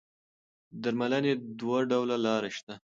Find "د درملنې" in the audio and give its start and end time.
0.71-1.33